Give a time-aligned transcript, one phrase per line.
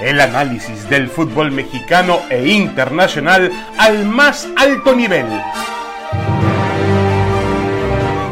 [0.00, 5.26] El análisis del fútbol mexicano e internacional al más alto nivel.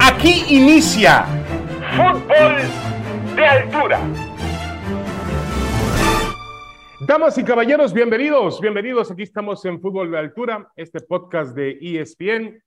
[0.00, 1.24] Aquí inicia
[1.96, 3.98] Fútbol de Altura.
[7.00, 9.10] Damas y caballeros, bienvenidos, bienvenidos.
[9.10, 12.62] Aquí estamos en Fútbol de Altura, este podcast de ESPN.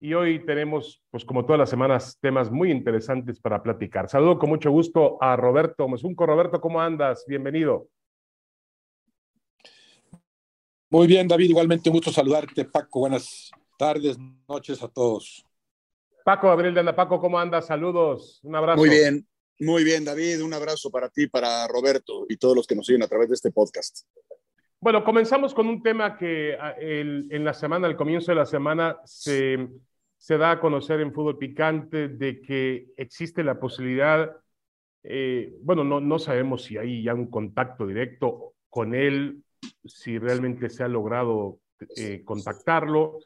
[0.00, 4.08] Y hoy tenemos, pues como todas las semanas, temas muy interesantes para platicar.
[4.08, 6.26] Saludo con mucho gusto a Roberto Mesunco.
[6.26, 7.24] Roberto, ¿cómo andas?
[7.26, 7.88] Bienvenido.
[10.96, 11.50] Muy bien, David.
[11.50, 13.00] Igualmente un gusto saludarte, Paco.
[13.00, 14.16] Buenas tardes,
[14.48, 15.44] noches a todos.
[16.24, 16.96] Paco, Gabriel de Anda.
[16.96, 17.66] Paco, ¿cómo andas?
[17.66, 18.40] Saludos.
[18.42, 18.78] Un abrazo.
[18.78, 19.28] Muy bien,
[19.60, 20.42] muy bien, David.
[20.42, 23.34] Un abrazo para ti, para Roberto y todos los que nos siguen a través de
[23.34, 24.06] este podcast.
[24.80, 28.46] Bueno, comenzamos con un tema que ah, el, en la semana, al comienzo de la
[28.46, 29.68] semana, se,
[30.16, 34.34] se, da a conocer en Fútbol Picante de que existe la posibilidad,
[35.02, 39.42] eh, bueno, no, no sabemos si hay ya un contacto directo con él,
[39.84, 41.58] si realmente se ha logrado
[41.96, 43.18] eh, contactarlo,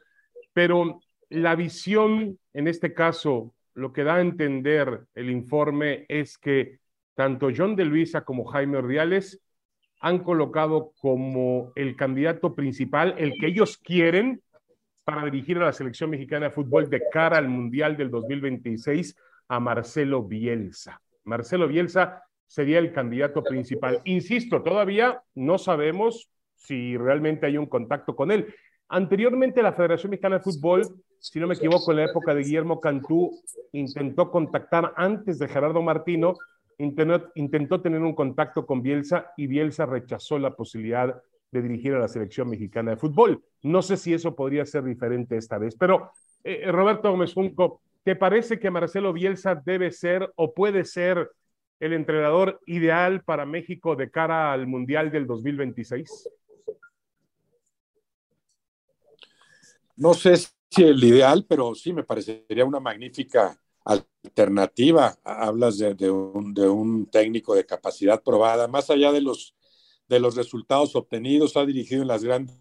[0.53, 6.79] pero la visión, en este caso, lo que da a entender el informe es que
[7.15, 9.41] tanto John de Luisa como Jaime Ordiales
[10.01, 14.41] han colocado como el candidato principal, el que ellos quieren
[15.03, 19.15] para dirigir a la selección mexicana de fútbol de cara al Mundial del 2026
[19.47, 21.01] a Marcelo Bielsa.
[21.23, 24.01] Marcelo Bielsa sería el candidato principal.
[24.03, 28.53] Insisto, todavía no sabemos si realmente hay un contacto con él.
[28.89, 30.85] Anteriormente la Federación Mexicana de Fútbol,
[31.17, 33.31] si no me equivoco, en la época de Guillermo Cantú,
[33.71, 36.35] intentó contactar antes de Gerardo Martino
[36.77, 42.09] intentó, tener un contacto con Bielsa y Bielsa rechazó la posibilidad de dirigir a la
[42.09, 43.41] selección mexicana de fútbol.
[43.61, 46.11] No sé si eso podría ser diferente esta vez, pero
[46.43, 51.29] eh, eh, Roberto Gómez Junco, ¿te parece que Marcelo Bielsa debe ser o puede ser
[51.81, 56.29] el entrenador ideal para México de cara al Mundial del 2026?
[59.97, 65.17] No sé si el ideal, pero sí me parecería una magnífica alternativa.
[65.23, 69.55] Hablas de, un, técnico de capacidad probada, más allá de los,
[70.07, 72.59] de los resultados obtenidos, ha dirigido en las grandes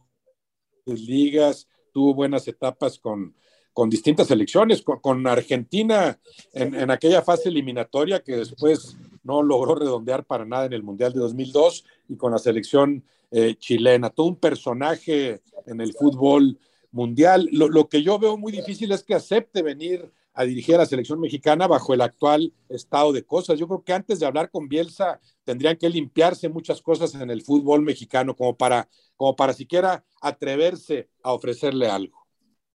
[0.87, 3.35] ligas, tuvo buenas etapas con,
[3.73, 6.19] con distintas selecciones, con, Argentina
[6.53, 11.21] en, aquella fase eliminatoria que después no logró redondear para nada en el Mundial de
[11.21, 14.11] 2002 y con la selección eh, chilena.
[14.11, 16.59] Todo un personaje en el fútbol
[16.91, 17.49] mundial.
[17.53, 20.87] Lo, lo, que yo veo muy difícil es que acepte venir a dirigir a la
[20.87, 23.59] selección mexicana bajo el actual estado de cosas.
[23.59, 27.43] Yo creo que antes de hablar con Bielsa tendrían que limpiarse muchas cosas en el
[27.43, 32.19] fútbol mexicano como para, como para siquiera atreverse a ofrecerle algo.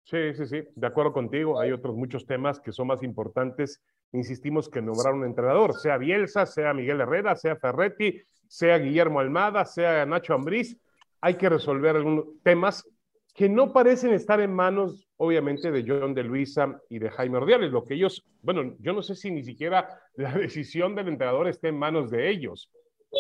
[0.05, 1.59] Sí, sí, sí, de acuerdo contigo.
[1.59, 3.81] Hay otros muchos temas que son más importantes.
[4.15, 9.65] Insistimos que nombrar un entrenador, sea Bielsa, sea Miguel Herrera, sea Ferretti, sea Guillermo Almada,
[9.65, 10.79] sea Nacho Ambriz.
[11.21, 12.89] Hay que resolver algunos temas
[13.35, 17.73] que no parecen estar en manos, obviamente, de John de Luisa y de Jaime Ordiales.
[17.73, 21.69] Lo que ellos, bueno, yo no sé si ni siquiera la decisión del entrenador esté
[21.69, 22.71] en manos de ellos.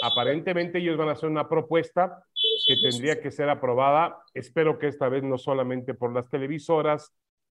[0.01, 2.25] Aparentemente ellos van a hacer una propuesta
[2.69, 7.13] que tendría que ser aprobada, espero que esta vez no solamente por las televisoras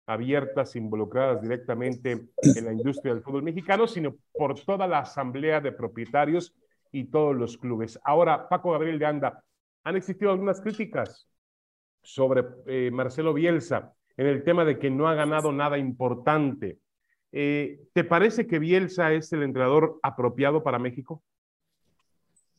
[0.06, 5.72] abiertas, involucradas directamente en la industria del fútbol mexicano, sino por toda la asamblea de
[5.72, 6.54] propietarios
[6.92, 7.98] y todos los clubes.
[8.04, 9.44] Ahora, Paco Gabriel de Anda,
[9.84, 11.28] han existido algunas críticas
[12.02, 16.78] sobre eh, Marcelo Bielsa en el tema de que no ha ganado nada importante.
[17.32, 21.22] Eh, ¿Te parece que Bielsa es el entrenador apropiado para México?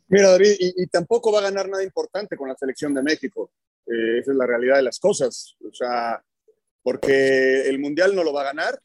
[0.09, 3.51] Mira, David, y, tampoco va a ganar nada importante con la selección de México.
[3.85, 5.57] Eh, esa es la realidad de las cosas.
[5.67, 6.23] O sea,
[6.87, 8.81] porque el Mundial no lo va a ganar,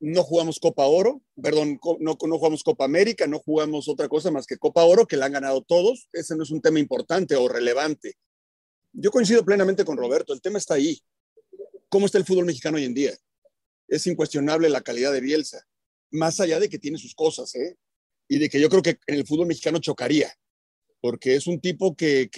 [0.00, 4.46] no jugamos Copa Oro, perdón, no, no jugamos Copa América, no jugamos otra cosa más
[4.46, 6.08] que Copa Oro, que la han ganado todos.
[6.14, 8.14] Ese no es un tema importante o relevante.
[8.94, 11.02] Yo coincido plenamente con Roberto, el tema está ahí.
[11.90, 13.12] ¿Cómo está el fútbol mexicano hoy en día?
[13.88, 15.66] Es incuestionable la calidad de Bielsa,
[16.10, 17.76] más allá de que tiene sus cosas, ¿eh?
[18.26, 20.32] Y de que yo creo que en el fútbol mexicano chocaría,
[21.02, 22.30] porque es un tipo que,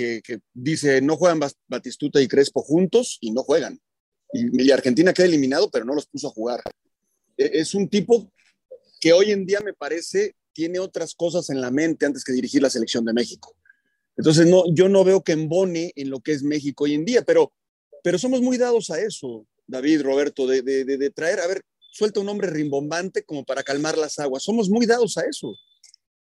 [0.52, 1.38] dice, no juegan
[1.68, 3.80] Batistuta y Crespo juntos y no juegan.
[4.32, 6.62] Y, y, Argentina queda eliminado, pero no los puso a jugar.
[7.36, 8.32] E, es un tipo
[9.00, 12.62] que hoy en día me parece tiene otras cosas en la mente antes que dirigir
[12.62, 13.56] la selección de México.
[14.16, 17.22] Entonces, no, yo no veo que embone en lo que es México hoy en día,
[17.22, 17.52] pero,
[18.02, 22.20] pero somos muy dados a eso, David, Roberto, de, de, de, traer, a ver, suelta
[22.20, 24.42] un hombre rimbombante como para calmar las aguas.
[24.42, 25.56] Somos muy dados a eso.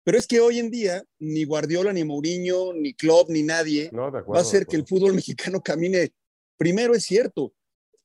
[0.05, 4.39] Pero es que hoy en día ni Guardiola, ni Mourinho, ni Klopp, ni nadie va
[4.39, 6.11] a hacer que el fútbol mexicano camine.
[6.57, 7.53] Primero es cierto,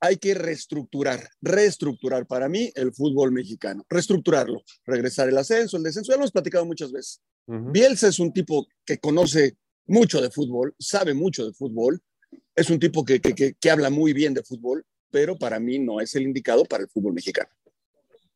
[0.03, 6.11] hay que reestructurar, reestructurar para mí el fútbol mexicano, reestructurarlo, regresar el ascenso, el descenso,
[6.11, 7.21] ya lo hemos platicado muchas veces.
[7.47, 9.55] Bielsa es un tipo que conoce
[9.87, 12.01] mucho de fútbol, sabe mucho de fútbol,
[12.53, 16.13] es un tipo que, que, habla muy bien de fútbol, pero para mí no es
[16.15, 17.49] el indicado para el fútbol mexicano.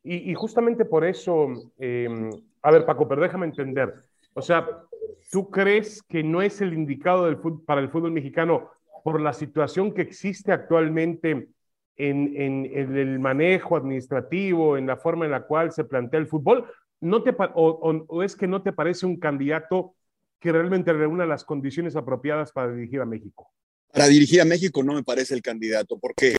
[0.03, 1.49] Y, justamente por eso,
[1.79, 2.29] em,
[2.61, 3.93] a ver Paco, pero déjame entender,
[4.33, 4.65] o sea,
[5.29, 8.69] ¿tú crees que no es el indicado del para el fútbol mexicano
[9.03, 11.49] por la situación que existe actualmente
[11.97, 16.65] en, en, el manejo administrativo, en la forma en la cual se plantea el fútbol?
[17.01, 19.95] ¿No te, o es que no te parece un candidato
[20.39, 23.51] que realmente reúna las condiciones apropiadas para dirigir a México?
[23.91, 25.97] Para dirigir a México no me parece el candidato.
[25.97, 26.37] ¿Por qué?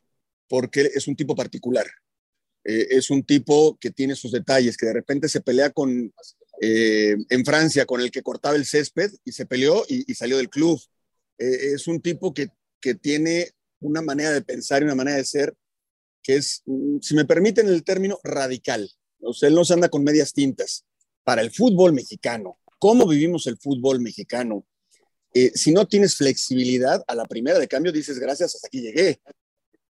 [0.49, 1.87] Porque es un tipo particular.
[2.65, 6.13] Eh, es un tipo que tiene sus detalles, que de repente se pelea con,
[6.61, 10.51] eh, en Francia con el que cortaba el césped y se peleó y, salió del
[10.51, 10.81] club.
[11.39, 12.49] Eh, es un tipo que,
[12.81, 13.49] que tiene
[13.81, 15.55] una manera de pensar y una manera de ser
[16.23, 18.91] que es, mm, si me permiten el término, radical.
[19.21, 20.85] O él no se anda con medias tintas.
[21.25, 24.67] Para el fútbol mexicano, cómo vivimos el fútbol mexicano.
[25.35, 29.21] Eh, si no tienes flexibilidad, a la primera de cambio dices, gracias, hasta aquí llegué.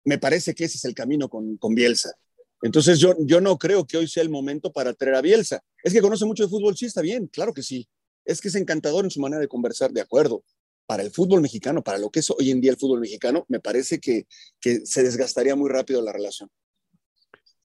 [0.04, 2.14] Me parece que ese es el camino con, con Bielsa.
[2.62, 5.62] Entonces yo, yo no creo que hoy sea el momento para traer a Bielsa.
[5.84, 7.88] Es que conoce mucho de fútbol, sí, está bien, claro que sí.
[8.26, 10.44] Es que es encantador en su manera de conversar, de acuerdo.
[10.88, 13.60] Para el fútbol mexicano, para lo que es hoy en día el fútbol mexicano, me
[13.60, 14.26] parece que,
[14.60, 16.50] que se desgastaría muy rápido la relación.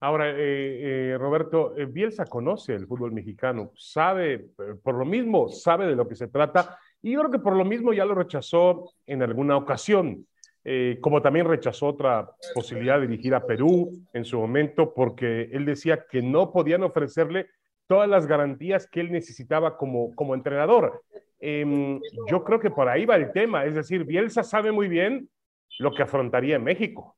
[0.03, 0.35] Ahora, eh,
[1.13, 4.49] eh, Roberto, eh, Bielsa conoce el fútbol mexicano, sabe,
[4.83, 7.65] por lo mismo, sabe de lo que se trata y yo creo que por lo
[7.65, 10.27] mismo ya lo rechazó en alguna ocasión,
[11.01, 16.05] como también rechazó otra posibilidad de dirigir a Perú en su momento, porque él decía
[16.09, 17.49] que no podían ofrecerle
[17.89, 21.03] todas las garantías que él necesitaba como, como entrenador.
[21.44, 25.29] Em, yo creo que por ahí va el tema, es decir, Bielsa sabe muy bien
[25.81, 27.17] lo que afrontaría en México.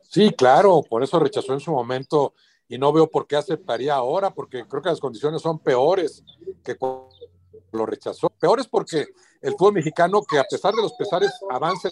[0.00, 2.32] Sí, claro, por eso rechazó en su momento
[2.66, 6.24] y no veo por qué aceptaría ahora, porque creo que las condiciones son peores
[6.64, 7.10] que cuando
[7.70, 8.30] lo rechazó.
[8.30, 9.08] Peores porque
[9.42, 11.90] el fútbol mexicano, que a pesar de los pesares avanza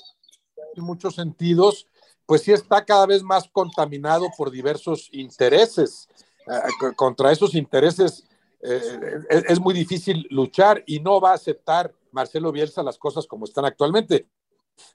[0.75, 1.87] en muchos sentidos,
[2.25, 6.09] pues sí está cada vez más contaminado por diversos intereses.
[6.47, 8.25] Eh, contra esos intereses
[8.65, 13.45] eh, es muy difícil luchar y no va a aceptar Marcelo Bielsa las cosas como
[13.45, 14.27] están actualmente.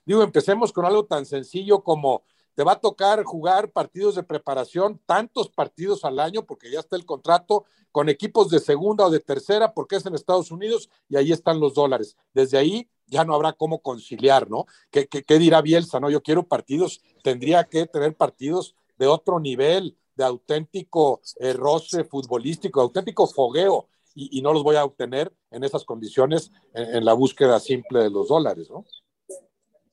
[0.04, 2.24] Digo, empecemos con algo tan sencillo como
[2.54, 6.96] te va a tocar jugar partidos de preparación, tantos partidos al año, porque ya está
[6.96, 11.16] el contrato, con equipos de segunda o de tercera, porque es en Estados Unidos y
[11.16, 12.16] ahí están los dólares.
[12.34, 14.66] Desde ahí ya no habrá cómo conciliar, ¿no?
[14.90, 16.00] ¿Qué, qué, dirá Bielsa?
[16.00, 22.04] No, yo quiero partidos, tendría que tener partidos de otro nivel, de auténtico eh, roce
[22.04, 27.60] futbolístico, auténtico fogueo, y, no los voy a obtener en esas condiciones en la búsqueda
[27.60, 28.84] simple de los dólares, ¿no?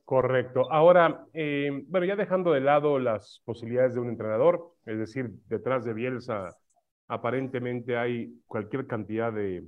[0.07, 0.71] Correcto.
[0.71, 5.83] Ahora, eh, bueno, ya dejando de lado las posibilidades de un entrenador, es decir, detrás
[5.83, 6.55] de Bielsa
[7.09, 9.65] aparentemente hay cualquier cantidad de,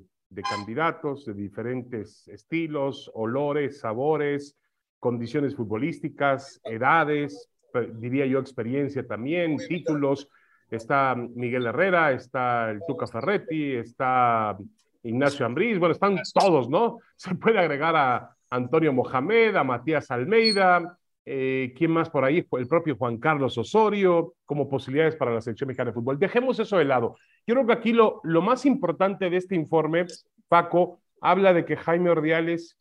[0.49, 4.57] candidatos de diferentes estilos, olores, sabores,
[4.99, 7.49] condiciones futbolísticas, edades,
[7.95, 10.29] diría yo experiencia también, títulos.
[10.69, 14.57] Está Miguel Herrera, está el Tuca Ferretti, está
[15.03, 16.99] Ignacio Ambriz, bueno, están todos, ¿no?
[17.15, 22.45] Se puede agregar a, Antonio Mohamed, a Matías Almeida, eh, ¿quién más por ahí?
[22.51, 26.17] El propio Juan Carlos Osorio, como posibilidades para la selección mexicana de fútbol.
[26.17, 27.15] Dejemos eso de lado.
[27.45, 30.05] Yo creo que aquí lo, lo más importante de este informe,
[30.47, 32.75] Paco, habla de que Jaime Ordiales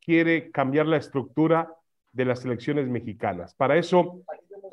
[0.00, 1.72] quiere cambiar la estructura
[2.12, 3.54] de las selecciones mexicanas.
[3.54, 4.20] Para eso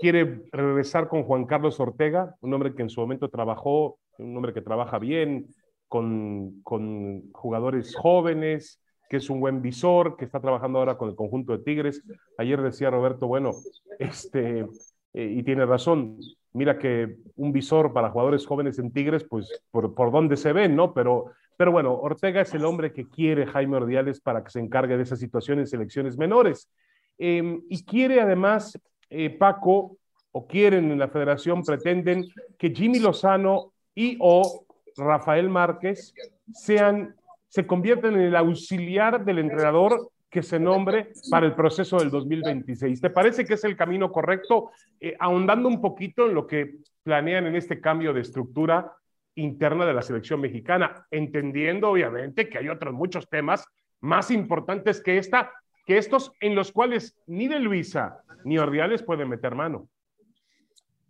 [0.04, 4.52] quiere regresar con Juan Carlos Ortega, un hombre que en su momento trabajó, un hombre
[4.52, 5.48] que trabaja bien
[5.88, 11.16] con, con jugadores jóvenes, que es un buen visor, que está trabajando ahora con el
[11.16, 12.04] conjunto de Tigres.
[12.38, 13.52] Ayer decía Roberto, bueno,
[13.98, 14.68] este,
[15.14, 16.18] eh, y tiene razón,
[16.52, 20.76] mira que un visor para jugadores jóvenes en Tigres, pues por, por dónde se ven,
[20.76, 20.94] ¿no?
[20.94, 24.98] Pero, pero bueno, Ortega es el hombre que quiere Jaime Ordiales para que se encargue
[24.98, 26.70] de esa situación en selecciones menores.
[27.18, 28.78] Em, y quiere además,
[29.14, 29.98] eh, Paco,
[30.32, 32.26] o quieren en la federación, pretenden
[32.58, 34.66] que Jimmy Lozano y o
[34.98, 36.14] Rafael Márquez
[36.52, 37.16] sean
[37.54, 43.00] se convierten en el auxiliar del entrenador que se nombre para el proceso del 2026.
[43.00, 44.72] ¿Te parece que es el camino correcto?
[45.00, 48.94] Eh, ahondando un poquito en lo que planean en este cambio de estructura
[49.36, 53.64] interna de la selección mexicana, entendiendo obviamente que hay otros muchos temas
[54.02, 55.52] más importantes que esta,
[55.86, 59.90] que estos en los cuales ni de Luisa ni Ordiales pueden meter mano.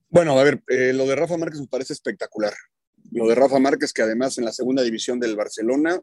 [0.10, 2.54] Bueno, a ver, eh, lo de Rafa Márquez me parece espectacular.
[3.12, 6.00] Lo de Rafa Márquez, que además en la segunda división del Barcelona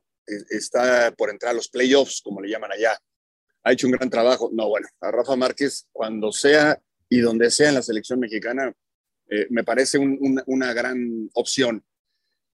[0.51, 2.99] está por entrar a los playoffs, como le llaman allá.
[3.63, 4.51] Ha hecho un gran trabajo.
[4.53, 8.73] No, bueno, a Rafa Márquez, cuando sea y donde sea en la selección mexicana,
[9.29, 11.85] eh, me parece una gran opción.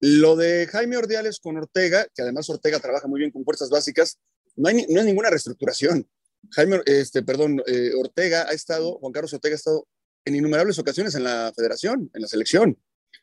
[0.01, 4.19] Lo de Jaime Ordiales con Ortega, que además Ortega trabaja muy bien con fuerzas básicas,
[4.57, 6.07] no hay, no hay ninguna reestructuración.
[6.53, 9.87] Jaime, este, perdón, eh, Ortega ha estado, Juan Carlos Ortega ha estado
[10.25, 12.79] en innumerables ocasiones en la federación, en la selección,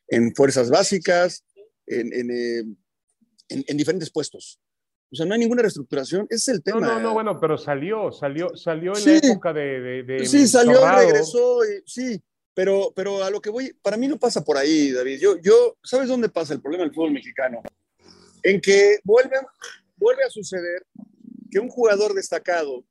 [0.08, 1.44] en fuerzas básicas,
[1.86, 2.63] en, en, eh,
[3.50, 4.60] en, diferentes puestos.
[5.12, 6.80] O sea, no hay ninguna reestructuración, ese es el tema.
[6.80, 10.80] No, no, no, bueno, pero salió, salió, salió en la época de, de, Sí, salió,
[10.96, 12.22] regresó, sí,
[12.53, 15.20] pero, pero a lo que voy, para mí no pasa por ahí, David.
[15.20, 17.62] Yo, yo, ¿sabes dónde pasa el problema del fútbol mexicano?
[18.42, 19.38] En que vuelve,
[19.98, 20.86] vuelve a suceder
[21.51, 22.84] que un jugador destacado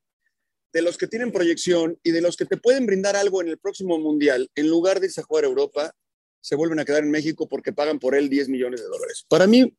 [0.73, 3.59] de los que tienen proyección y de los que te pueden brindar algo en el
[3.59, 5.95] próximo mundial, en lugar de irse a jugar a Europa,
[6.41, 9.23] se vuelven a quedar en México porque pagan por él 10 millones de dólares.
[9.29, 9.77] Para mí,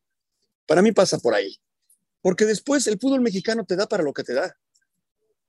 [0.65, 1.57] para mí pasa por ahí.
[2.21, 4.57] Porque después el fútbol mexicano te da para lo que te da.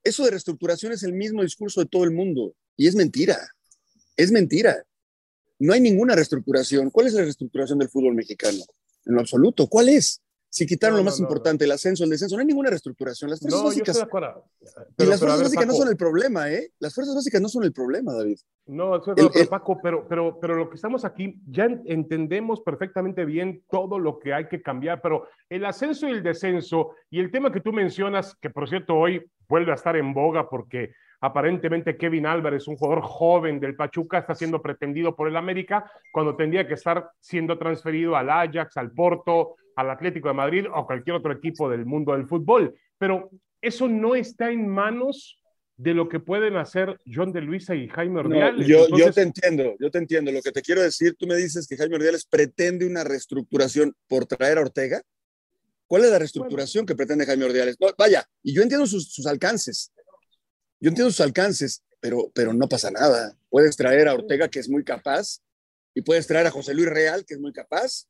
[0.02, 3.38] Eso de reestructuración es el mismo discurso de todo el mundo y es mentira.
[4.16, 4.84] Es mentira.
[5.58, 6.90] No hay ninguna reestructuración.
[6.90, 8.62] ¿Cuál es la reestructuración del fútbol mexicano?
[9.06, 9.68] En lo absoluto.
[9.68, 10.20] ¿Cuál es?
[10.56, 13.28] Si quitaron lo más importante, el ascenso, el descenso, no hay ninguna reestructuración.
[13.28, 13.96] Las fuerzas básicas.
[14.96, 16.70] y las fuerzas básicas no son el problema, ¿eh?
[16.78, 18.38] Las fuerzas básicas no son el problema, David.
[18.64, 23.98] No, pero, Paco, pero, pero, pero lo que estamos aquí, ya entendemos perfectamente bien todo
[23.98, 27.60] lo que hay que cambiar, pero el ascenso y el descenso, y el tema que
[27.60, 32.66] tú mencionas, que por cierto hoy vuelve a estar en boga porque aparentemente Kevin Álvarez,
[32.66, 37.10] un jugador joven del Pachuca, está siendo pretendido por el América cuando tendría que estar
[37.20, 41.86] siendo transferido al Ajax, al Porto, al Atlético de Madrid o cualquier otro equipo del
[41.86, 42.74] mundo del fútbol.
[42.98, 43.30] Pero
[43.60, 45.38] eso no está en manos
[45.76, 48.66] de lo que pueden hacer John de Luisa y Jaime Ordiales.
[48.66, 50.32] yo, yo, te entiendo, yo te entiendo.
[50.32, 54.24] Lo que te quiero decir, tú me dices que Jaime Ordiales pretende una reestructuración por
[54.24, 55.02] traer a Ortega.
[55.86, 57.76] ¿Cuál es la reestructuración que pretende Jaime Ordiales?
[57.98, 59.92] vaya, y yo entiendo sus, sus, alcances.
[60.80, 63.36] Yo entiendo sus alcances, pero, pero no pasa nada.
[63.50, 65.40] Puedes traer a Ortega, que es muy capaz,
[65.94, 68.06] y puedes traer a José Luis Real, que es muy capaz,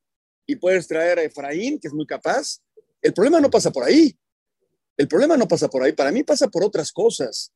[0.46, 2.60] y puedes traer a Efraín, que es muy capaz.
[3.02, 4.16] El problema no pasa por ahí.
[4.96, 5.92] El problema no pasa por ahí.
[5.92, 7.52] Para mí pasa por otras cosas.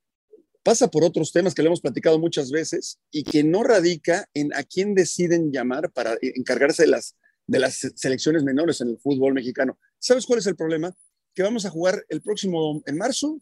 [0.62, 4.52] Pasa por otros temas que le hemos platicado muchas veces y que no radica en
[4.54, 7.16] a quién deciden llamar para encargarse de las,
[7.46, 9.78] de las selecciones menores en el fútbol mexicano.
[9.98, 10.94] ¿Sabes cuál es el problema?
[11.34, 13.40] Que vamos a jugar el próximo, en marzo,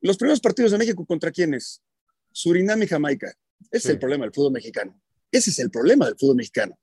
[0.00, 1.82] los primeros partidos de México contra quiénes?
[2.30, 3.34] Surinam y Jamaica.
[3.72, 5.00] Ese es el problema del fútbol mexicano.
[5.32, 6.78] Ese es el problema del fútbol mexicano.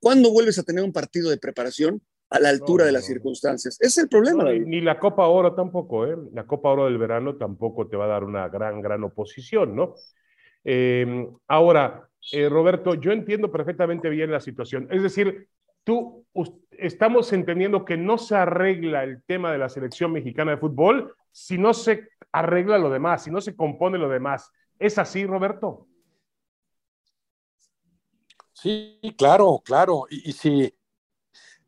[0.00, 3.76] ¿Cuándo vuelves a tener un partido de preparación a la altura de las circunstancias?
[3.80, 4.44] Es el problema.
[4.44, 6.16] ni la Copa Oro tampoco, ¿eh?
[6.32, 9.94] La Copa Oro del verano tampoco te va a dar una gran, gran oposición, ¿no?
[10.64, 14.88] Em, ahora, eh, Roberto, yo entiendo perfectamente bien la situación.
[14.90, 15.48] Es decir,
[15.84, 16.24] tú
[16.70, 21.58] estamos entendiendo que no se arregla el tema de la selección mexicana de fútbol si
[21.58, 24.50] no se arregla lo demás, si no se compone lo demás.
[24.78, 25.86] ¿Es así, Roberto?
[28.60, 30.06] Sí, claro, claro.
[30.10, 30.74] Y, si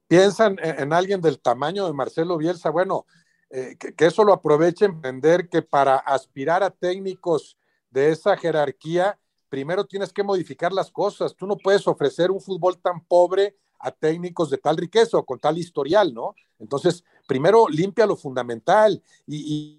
[0.06, 3.06] piensan en, alguien del tamaño de Marcelo Bielsa, bueno,
[3.48, 7.56] eh, que, eso lo aprovechen, entender que para aspirar a técnicos
[7.90, 9.18] de esa jerarquía,
[9.48, 11.34] primero tienes que modificar las cosas.
[11.34, 15.38] Tú no puedes ofrecer un fútbol tan pobre a técnicos de tal riqueza o con
[15.38, 16.34] tal historial, ¿no?
[16.58, 19.78] Entonces, primero limpia lo fundamental y,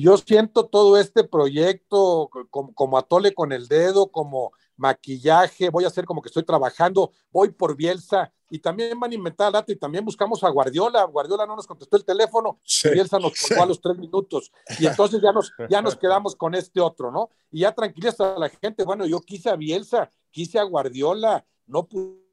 [0.00, 5.88] yo siento todo este proyecto como, como atole con el dedo, como maquillaje, voy a
[5.88, 8.32] hacer como que estoy trabajando, voy por Bielsa.
[8.48, 11.96] Y también van a inventar dato y también buscamos a Guardiola, Guardiola no nos contestó
[11.96, 12.60] el teléfono,
[12.92, 14.52] Bielsa nos colgó a los tres minutos.
[14.78, 17.30] Y entonces ya nos, ya nos quedamos con este otro, ¿no?
[17.50, 21.88] Y ya tranquiliza a la gente, bueno, yo quise a Bielsa, quise a Guardiola, no
[21.88, 22.26] pude,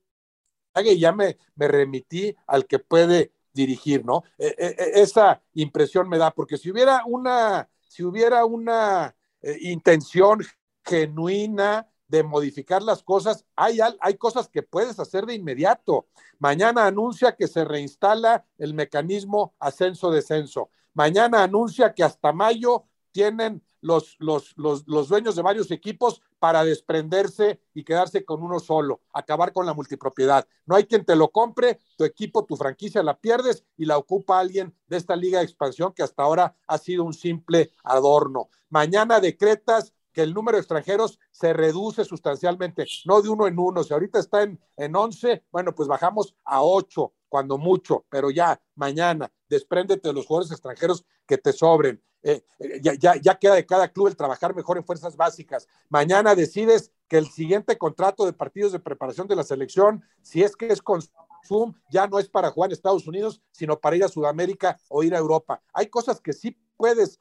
[0.83, 4.23] y ya me, me remití al que puede dirigir, ¿no?
[4.37, 9.57] E, e, e, esa impresión me da, porque si hubiera una, si hubiera una eh,
[9.61, 10.39] intención
[10.83, 16.05] genuina, de modificar las cosas, hay, hay cosas que puedes hacer de inmediato.
[16.37, 20.69] Mañana anuncia que se reinstala el mecanismo ascenso-descenso.
[20.93, 26.63] Mañana anuncia que hasta mayo tienen los, los, los, los, dueños de varios equipos para
[26.63, 30.47] desprenderse y quedarse con uno solo, acabar con la multipropiedad.
[30.67, 34.39] No hay quien te lo compre, tu equipo, tu franquicia la pierdes y la ocupa
[34.39, 38.49] alguien de esta liga de expansión que hasta ahora ha sido un simple adorno.
[38.69, 43.83] Mañana decretas que el número de extranjeros se reduce sustancialmente, no de uno en uno.
[43.83, 48.61] Si ahorita está en, en 11, bueno, pues bajamos a 8, cuando mucho, pero ya
[48.75, 51.99] mañana, despréndete de los jugadores extranjeros que te sobren.
[52.21, 55.67] Eh, eh, ya, ya, ya queda de cada club el trabajar mejor en fuerzas básicas.
[55.89, 60.55] Mañana decides que el siguiente contrato de partidos de preparación de la selección, si es
[60.55, 61.01] que es con
[61.47, 65.01] Zoom, ya no es para jugar en Estados Unidos, sino para ir a Sudamérica o
[65.01, 65.61] ir a Europa.
[65.73, 67.19] Hay cosas que sí puedes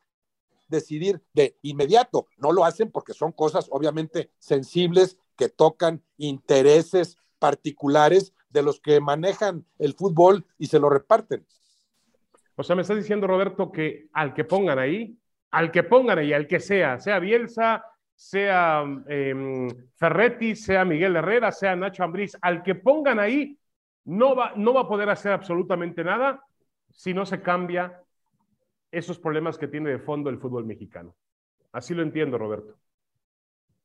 [0.73, 2.27] decidir de inmediato.
[2.37, 9.01] No lo hacen porque son cosas obviamente sensibles que tocan intereses particulares de los que
[9.01, 11.47] manejan el fútbol y se lo reparten.
[12.57, 15.17] O sea, me estás diciendo, Roberto, que al que pongan ahí,
[15.51, 21.51] al que pongan ahí, al que sea, sea Bielsa, sea em, Ferretti, sea Miguel Herrera,
[21.51, 23.59] sea Nacho Ambriz, al que pongan ahí,
[24.05, 26.45] no va, no va a poder hacer absolutamente nada
[26.91, 28.02] si no se cambia
[28.93, 31.17] esos problemas que tiene de fondo el fútbol mexicano.
[31.73, 32.77] Así lo entiendo, Roberto.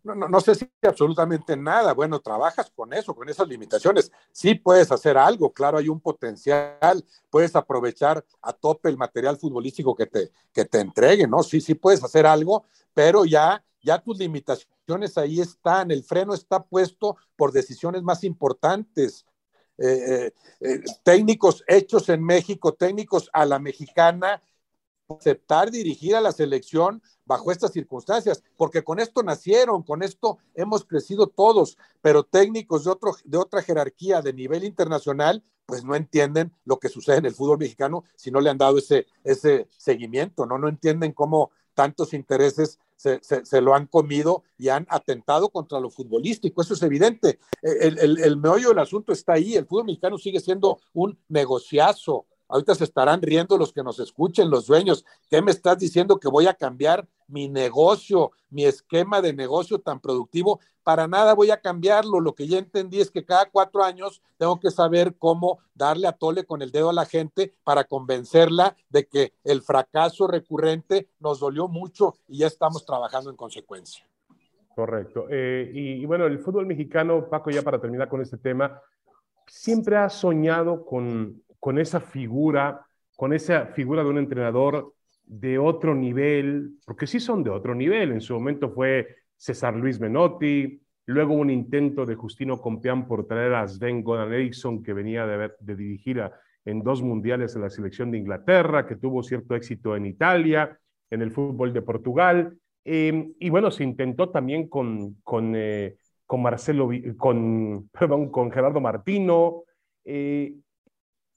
[0.03, 1.93] No, no, no, sé si absolutamente nada.
[1.93, 4.11] Bueno, trabajas con eso, con esas limitaciones.
[4.31, 9.95] Sí puedes hacer algo, claro, hay un potencial, puedes aprovechar a tope el material futbolístico
[9.95, 11.43] que te, que te entregue, ¿no?
[11.43, 16.63] Sí, sí puedes hacer algo, pero ya, ya tus limitaciones ahí están, el freno está
[16.63, 19.25] puesto por decisiones más importantes.
[19.79, 24.41] Eh, eh, eh, técnicos hechos en México, técnicos a la mexicana,
[25.09, 30.85] aceptar dirigir a la selección bajo estas circunstancias, porque con esto nacieron, con esto hemos
[30.85, 36.53] crecido todos, pero técnicos de, otro, de otra jerarquía de nivel internacional, pues no entienden
[36.63, 40.45] lo que sucede en el fútbol mexicano si no le han dado ese, ese seguimiento,
[40.45, 40.57] ¿no?
[40.57, 45.91] No entienden cómo tantos intereses se, se, lo han comido y han atentado contra lo
[45.91, 46.61] futbolístico.
[46.61, 47.37] Eso es evidente.
[47.61, 49.55] El, el, el meollo del asunto está ahí.
[49.55, 54.49] El fútbol mexicano sigue siendo un negociazo Ahorita se estarán riendo los que nos escuchen,
[54.49, 55.05] los dueños.
[55.29, 59.99] ¿Qué me estás diciendo que voy a cambiar mi negocio, mi esquema de negocio tan
[59.99, 60.59] productivo?
[60.83, 62.21] Para nada voy a cambiarlo.
[62.21, 66.13] Lo que ya entendí es que cada cuatro años tengo que saber cómo darle a
[66.13, 71.41] tole con el dedo a la gente para convencerla de que el fracaso recurrente nos
[71.41, 74.05] dolió mucho y ya estamos trabajando en consecuencia.
[74.73, 75.25] Correcto.
[75.29, 78.79] Eh, y, y bueno, el fútbol mexicano, Paco, ya para terminar con este tema,
[79.47, 82.79] siempre ha soñado con con esa figura,
[83.17, 84.93] con esa figura de un entrenador
[85.25, 88.13] de otro nivel, porque sí son de otro nivel.
[88.13, 93.53] En su momento fue César Luis Menotti, luego un intento de Justino Compeán por traer
[93.53, 96.23] a Sven Goran Eriksson, que venía de, dirigir
[96.63, 101.21] en dos mundiales en la selección de Inglaterra, que tuvo cierto éxito en Italia, en
[101.21, 102.57] el fútbol de Portugal.
[102.85, 106.87] Em, y bueno, se intentó también con, con, eh, con Marcelo,
[107.17, 107.89] con,
[108.31, 109.63] con Gerardo Martino.
[110.05, 110.53] Eh,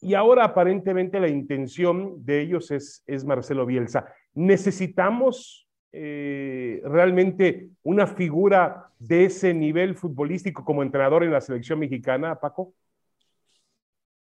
[0.00, 4.06] y ahora aparentemente la intención de ellos es, es Marcelo Bielsa.
[4.34, 12.38] ¿Necesitamos eh, realmente una figura de ese nivel futbolístico como entrenador en la selección mexicana,
[12.38, 12.74] Paco?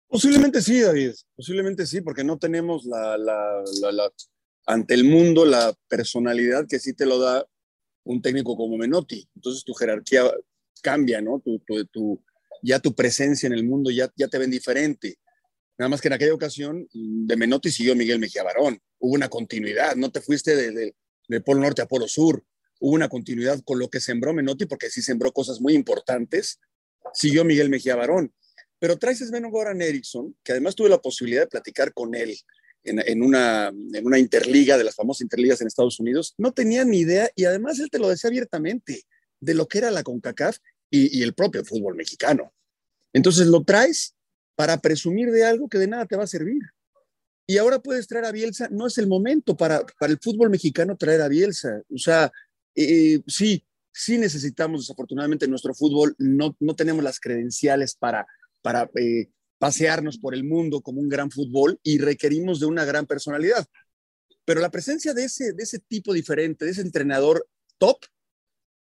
[0.08, 3.16] Posiblemente sí, David, posiblemente sí, porque no tenemos la,
[4.66, 7.46] ante el mundo la personalidad que sí te lo da
[8.04, 9.28] un técnico como Menotti.
[9.36, 10.24] Entonces tu jerarquía
[10.82, 11.40] cambia, ¿no?
[11.40, 11.62] Tu,
[12.62, 15.18] ya tu presencia en el mundo ya, ya te ven diferente.
[15.82, 18.80] Nada más que en aquella ocasión de Menotti siguió Miguel Mejía Barón.
[19.00, 20.94] Hubo una continuidad, no te fuiste de,
[21.44, 22.46] Polo Norte a Polo Sur.
[22.80, 26.60] Hubo una continuidad con lo que sembró Menotti, porque sí sembró cosas muy importantes.
[27.16, 28.32] Siguió Miguel Mejía Barón.
[28.78, 32.38] Pero traes a Sven Goran Eriksson, que además tuve la posibilidad de platicar con él
[32.84, 33.72] en, una,
[34.20, 36.36] interliga, de las famosas interligas en Estados Unidos.
[36.38, 39.02] No tenía ni idea y además él te lo decía abiertamente
[39.40, 40.58] de lo que era la CONCACAF
[40.92, 42.54] y el propio fútbol mexicano.
[43.14, 44.14] Entonces lo traes
[44.62, 46.62] para presumir de algo que de nada te va a servir.
[47.48, 50.96] Y ahora puedes traer a Bielsa, no es el momento para, para el fútbol mexicano
[50.96, 51.82] traer a Bielsa.
[51.92, 52.32] O sea,
[52.76, 58.28] eh, sí, sí necesitamos, desafortunadamente, nuestro fútbol, no, no tenemos las credenciales para,
[58.62, 63.08] para eh, pasearnos por el mundo como un gran fútbol y requerimos de una gran
[63.08, 63.66] personalidad.
[64.46, 67.48] Pero la presencia de ese, de ese tipo diferente, de ese entrenador
[67.80, 67.98] top,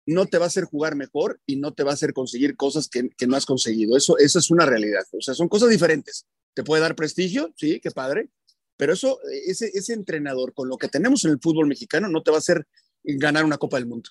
[0.05, 2.89] no te va a hacer jugar mejor y no te va a hacer conseguir cosas
[2.89, 3.95] que, no has conseguido.
[3.95, 5.03] Eso, eso es una realidad.
[5.13, 6.25] O sea, son cosas diferentes.
[6.53, 8.29] Te puede dar prestigio, sí, qué padre,
[8.77, 12.31] pero eso, ese, ese entrenador con lo que tenemos en el fútbol mexicano no te
[12.31, 12.65] va a hacer
[13.03, 14.09] ganar una Copa del Mundo.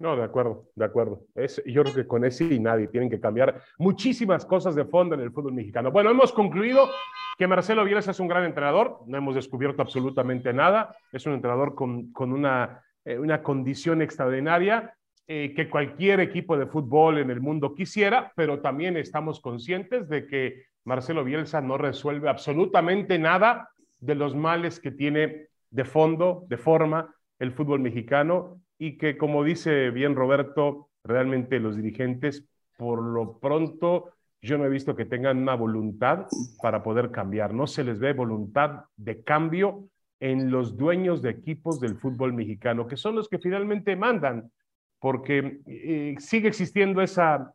[0.00, 1.26] No, de acuerdo, de acuerdo.
[1.34, 5.14] Es, yo creo que con ese y nadie tienen que cambiar muchísimas cosas de fondo
[5.14, 5.90] en el fútbol mexicano.
[5.90, 6.88] Bueno, hemos concluido
[7.36, 11.74] que Marcelo Bielsa es un gran entrenador, no hemos descubierto absolutamente nada, es un entrenador
[11.74, 14.94] con, con una eh, una condición extraordinaria
[15.26, 20.26] eh, que cualquier equipo de fútbol en el mundo quisiera, pero también estamos conscientes de
[20.26, 26.56] que Marcelo Bielsa no resuelve absolutamente nada de los males que tiene de fondo, de
[26.56, 32.44] forma, el fútbol mexicano y que, como dice bien Roberto, realmente los dirigentes,
[32.76, 36.26] por lo pronto, yo no he visto que tengan una voluntad
[36.62, 37.54] para poder cambiar.
[37.54, 39.84] No se les ve voluntad de cambio
[40.20, 44.52] en los dueños de equipos del fútbol mexicano, que son los que finalmente mandan,
[44.98, 47.54] porque eh, sigue existiendo esa,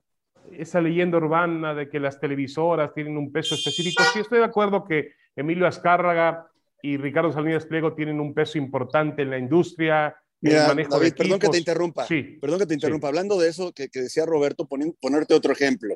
[0.52, 4.04] esa leyenda urbana de que las televisoras tienen un peso específico.
[4.12, 6.48] Sí, estoy de acuerdo que Emilio Azcárraga
[6.82, 10.16] y Ricardo Salinas Pliego tienen un peso importante en la industria.
[10.42, 12.06] Mira, David, perdón que te interrumpa.
[12.06, 13.08] Sí, perdón que te interrumpa.
[13.08, 15.96] Hablando de eso que, decía Roberto, ponerte otro ejemplo.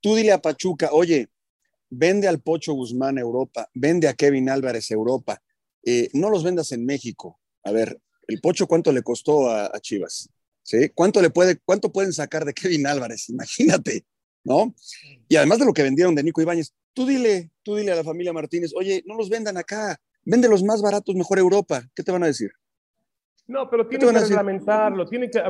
[0.00, 1.28] Tú dile a Pachuca, oye,
[1.90, 5.42] vende al Pocho Guzmán a Europa, vende a Kevin Álvarez a Europa,
[5.84, 7.40] eh, no los vendas en México.
[7.64, 10.28] A ver, el Pocho, ¿cuánto le costó a, Chivas?
[10.62, 10.90] ¿Sí?
[10.94, 13.28] ¿Cuánto, le puede, ¿Cuánto pueden sacar de Kevin Álvarez?
[13.30, 14.04] Imagínate,
[14.44, 14.74] ¿no?
[15.28, 18.04] Y además de lo que vendieron de Nico Ibáñez, tú dile, tú dile a la
[18.04, 21.82] familia Martínez, oye, no los vendan acá, vende los más baratos, mejor Europa.
[21.94, 22.50] ¿Qué te van a decir?
[23.46, 25.42] No, pero tiene que reglamentarlo, tiene que...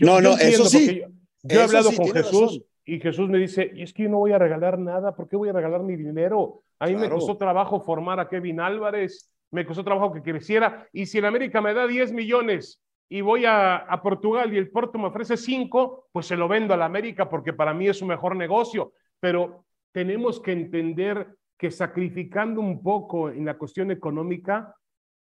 [0.00, 1.00] no, no, eso sí.
[1.42, 4.32] Yo, he hablado con Jesús y Jesús me dice, y es que yo no voy
[4.32, 6.62] a regalar nada, ¿por qué voy a regalar mi dinero?
[6.78, 11.06] A mí me costó trabajo formar a Kevin Álvarez, me costó trabajo que creciera, y
[11.06, 14.98] si en América me da 10 millones y voy a, a Portugal y el Porto
[14.98, 18.08] me ofrece 5, pues se lo vendo a la América porque para mí es un
[18.08, 18.92] mejor negocio.
[19.20, 24.74] Pero tenemos que entender que sacrificando un poco en la cuestión económica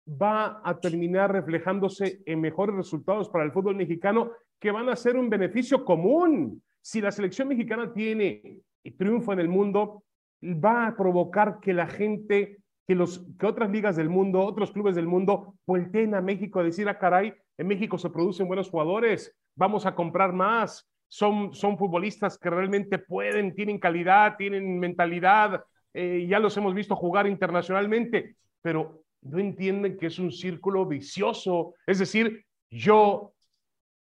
[0.09, 5.15] va a terminar reflejándose en mejores resultados para el fútbol mexicano que van a ser
[5.15, 6.61] un beneficio común.
[6.81, 8.59] Si la selección mexicana tiene
[8.97, 10.03] triunfo en el mundo,
[10.43, 12.58] va a provocar que la gente,
[12.89, 16.97] que, otras ligas del mundo, otros clubes del mundo, volteen a México a decir, ah,
[16.97, 22.49] caray, en México se producen buenos jugadores, vamos a comprar más, son, son futbolistas que
[22.49, 29.37] realmente pueden, tienen calidad, tienen mentalidad, eh, ya los hemos visto jugar internacionalmente, pero no
[29.37, 31.75] entienden que es un círculo vicioso.
[31.85, 33.33] Es decir, yo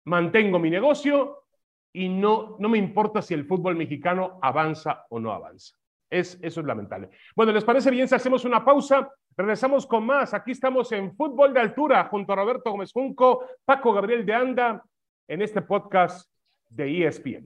[0.04, 1.44] mantengo mi negocio
[1.92, 5.79] y no, no me importa si el fútbol mexicano avanza o no avanza.
[6.10, 7.08] Es, eso es lamentable.
[7.36, 9.08] Bueno, ¿les parece bien si hacemos una pausa?
[9.36, 10.34] Regresamos con más.
[10.34, 14.82] Aquí estamos en Fútbol de Altura junto a Roberto Gómez Junco, Paco Gabriel de Anda,
[15.28, 16.28] en este podcast
[16.68, 17.44] de ESPN.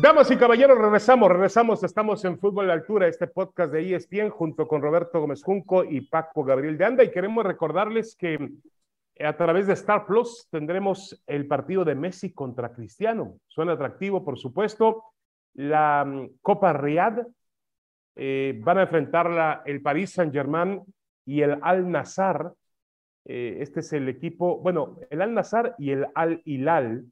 [0.00, 4.66] Damas y caballeros, regresamos, regresamos, estamos en Fútbol de Altura, este podcast de ESPN junto
[4.66, 8.48] con Roberto Gómez Junco y Paco Gabriel de Anda y queremos recordarles que
[9.24, 13.36] a través de Star Plus tendremos el partido de Messi contra Cristiano.
[13.46, 15.04] Suena atractivo, por supuesto.
[15.54, 17.26] La mm, Copa Riyadh
[18.16, 20.82] eh, van a enfrentarla el Paris Saint-Germain
[21.24, 22.54] y el Al Nassr.
[23.24, 27.06] Eh, este es el equipo, bueno, el Al Nassr y el Al Hilal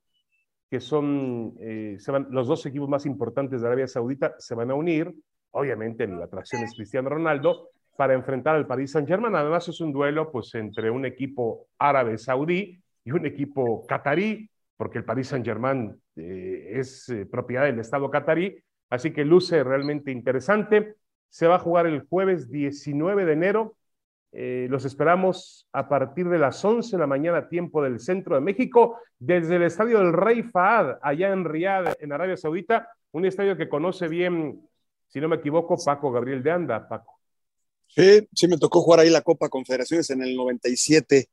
[0.71, 1.97] que son eh,
[2.31, 5.15] los dos equipos más importantes de Arabia Saudita, se van a unir.
[5.53, 9.35] Obviamente la atracción es Cristiano Ronaldo para enfrentar al Paris Saint-Germain.
[9.35, 14.99] Además es un duelo pues entre un equipo árabe saudí y un equipo catarí, porque
[14.99, 18.57] el Paris Saint-Germain eh, es eh, propiedad del Estado catarí.
[18.89, 20.95] Así que luce realmente interesante.
[21.29, 23.75] Se va a jugar el jueves 19 de enero
[24.31, 28.43] eh, los esperamos a partir de las 11 de la mañana, tiempo del centro de
[28.43, 33.57] México, desde el estadio del Rey Fahad, allá en Riyadh, en Arabia Saudita, un estadio
[33.57, 34.61] que conoce bien,
[35.09, 36.87] si no me equivoco, Paco Gabriel de Anda.
[36.87, 37.18] Paco.
[37.89, 41.29] Sí, sí, me tocó jugar ahí la Copa Confederaciones en el 97.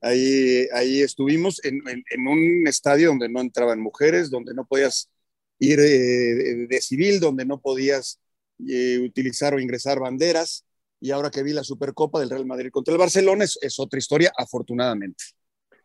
[0.00, 1.82] Ahí, ahí estuvimos en,
[2.26, 5.10] un estadio donde no entraban mujeres, donde no podías
[5.58, 8.20] ir eh, de, civil, donde no podías
[8.66, 10.64] eh, utilizar o ingresar banderas
[11.00, 14.32] y ahora que vi la Supercopa del Real Madrid contra el Barcelona es, otra historia,
[14.36, 15.24] afortunadamente.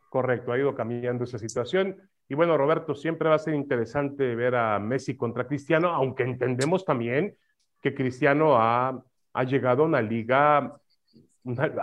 [0.09, 1.97] Correcto, ha ido cambiando esa situación.
[2.29, 6.85] Y bueno, Roberto, siempre va a ser interesante ver a Messi contra Cristiano, aunque entendemos
[6.85, 7.35] también
[7.81, 10.79] que Cristiano ha, ha llegado a una liga,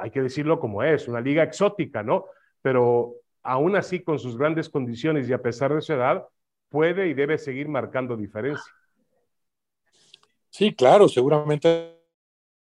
[0.00, 2.26] hay que decirlo como es, una liga exótica, ¿no?
[2.62, 6.26] Pero aún así, con sus grandes condiciones y a pesar de su edad,
[6.68, 8.72] puede y debe seguir marcando diferencia.
[10.48, 12.00] Sí, claro, seguramente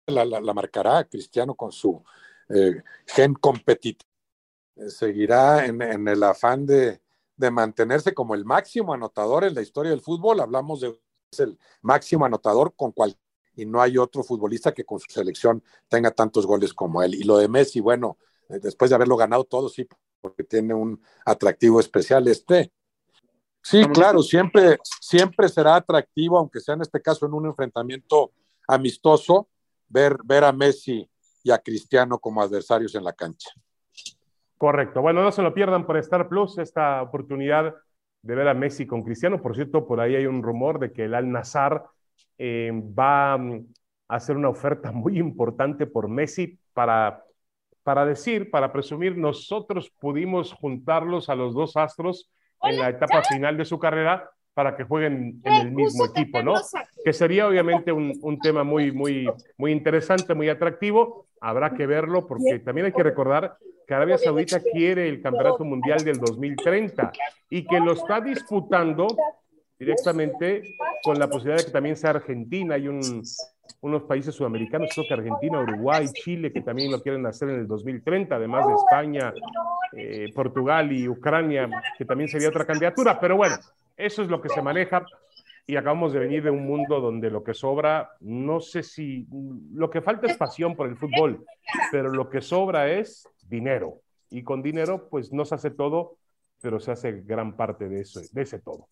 [0.07, 2.03] la, marcará Cristiano con su
[2.49, 4.09] eh, gen competitivo.
[4.88, 7.01] Seguirá en, el afán de,
[7.51, 10.40] mantenerse como el máximo anotador en la historia del fútbol.
[10.40, 10.99] Hablamos de
[11.38, 13.16] el máximo anotador con cual
[13.57, 17.14] y no hay otro futbolista que con su selección tenga tantos goles como él.
[17.14, 19.88] Y lo de Messi, bueno, eh, después de haberlo ganado todo, sí,
[20.21, 22.73] porque tiene un atractivo especial este.
[23.62, 28.31] Sí, claro, siempre, siempre será atractivo, aunque sea en este caso en un enfrentamiento
[28.69, 29.49] amistoso,
[29.88, 31.09] ver, ver a Messi
[31.42, 33.51] y a Cristiano como adversarios en la cancha.
[34.59, 35.03] Correcto.
[35.03, 37.75] Bueno, no se lo pierdan por Star Plus, esta oportunidad
[38.23, 39.42] de ver a Messi con Cristiano.
[39.42, 41.87] Por cierto, por ahí hay un rumor de que el Al Nazar
[42.38, 43.66] eh, va mm,
[44.09, 47.25] a hacer una oferta muy importante por Messi para,
[47.83, 52.31] para decir, para presumir, nosotros pudimos juntarlos a los dos astros
[52.62, 56.55] en la etapa final de su carrera para que jueguen en el mismo equipo, ¿no?
[57.05, 61.27] Que sería obviamente un, un, tema muy, muy, muy interesante, muy atractivo.
[61.42, 66.03] Habrá que verlo porque también hay que recordar que Arabia Saudita quiere el Campeonato Mundial
[66.03, 67.12] del 2030
[67.51, 69.07] y que lo está disputando
[69.79, 70.62] directamente
[71.03, 72.75] con la posibilidad de que también sea Argentina.
[72.75, 73.23] Hay un,
[73.81, 77.67] unos países sudamericanos, creo que Argentina, Uruguay, Chile, que también lo quieren hacer en el
[77.67, 79.33] 2030, además de España,
[79.97, 83.19] eh, Portugal y Ucrania, que también sería otra candidatura.
[83.21, 83.57] Pero bueno,
[83.97, 85.05] eso es lo que se maneja
[85.67, 89.27] y acabamos de venir de un mundo donde lo que sobra, no sé si,
[89.73, 91.45] lo que falta es pasión por el fútbol,
[91.91, 94.01] pero lo que sobra es dinero.
[94.31, 96.19] Y con dinero, pues no se hace todo,
[96.61, 98.89] pero se hace gran parte de, eso, de ese todo.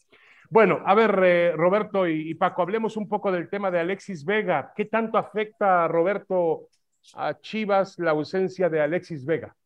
[0.50, 4.72] Bueno, a ver, eh, Roberto y, Paco, hablemos un poco del tema de Alexis Vega.
[4.76, 6.68] ¿Qué tanto afecta, Roberto,
[7.14, 9.56] a Chivas la ausencia de Alexis Vega?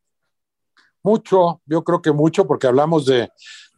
[1.02, 3.28] Mucho, yo creo que mucho, porque hablamos de,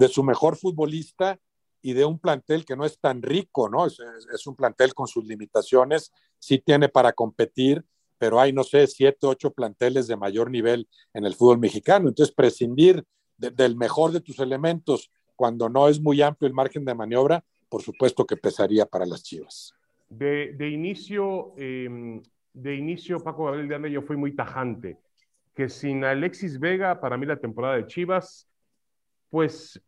[0.09, 1.39] su mejor futbolista
[1.83, 3.87] y de un plantel que no es tan rico, ¿no?
[3.87, 3.99] Es,
[4.33, 7.85] es, un plantel con sus limitaciones, sí tiene para competir,
[8.19, 12.09] pero hay, no sé, siete, ocho planteles de mayor nivel en el fútbol mexicano.
[12.09, 13.05] Entonces, prescindir
[13.39, 15.11] del mejor de tus elementos
[15.41, 19.23] cuando no es muy amplio el margen de maniobra, por supuesto que pesaría para las
[19.23, 19.73] Chivas.
[20.11, 22.21] De, de inicio, eh,
[22.53, 24.99] de inicio, Paco Gabriel de Anda, yo fui muy tajante,
[25.55, 28.51] que sin Alexis Vega, para mí la temporada de Chivas,
[29.31, 29.81] pues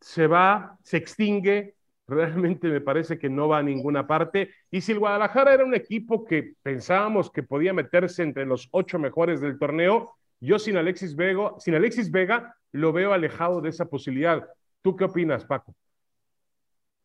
[0.00, 1.74] se va, se extingue,
[2.08, 4.48] realmente me parece que no va a ninguna parte.
[4.70, 8.98] Y si el Guadalajara era un equipo que pensábamos que podía meterse entre los ocho
[8.98, 13.84] mejores del torneo, yo sin Alexis Vega, sin Alexis Vega lo veo alejado de esa
[13.84, 14.48] posibilidad.
[14.86, 15.74] ¿Tú qué opinas, Paco?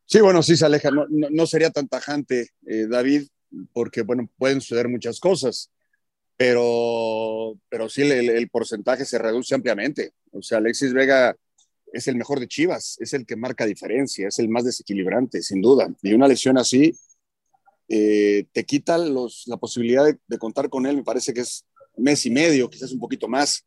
[0.06, 0.90] Sí, bueno, sí se aleja.
[0.92, 3.26] No, sería tan tajante, eh, David,
[3.72, 5.68] porque bueno, pueden suceder muchas cosas,
[6.36, 10.12] pero, pero sí el, porcentaje se reduce ampliamente.
[10.30, 11.34] O sea, Alexis Vega
[11.92, 15.60] es el mejor de Chivas, es el que marca diferencia, es el más desequilibrante, sin
[15.60, 15.92] duda.
[16.02, 16.96] Y una lesión así
[17.88, 21.66] eh, te quita los, la posibilidad de, contar con él, me parece que es
[21.96, 23.66] mes y medio, quizás un poquito más.